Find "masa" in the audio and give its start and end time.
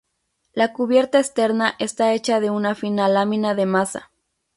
3.67-4.09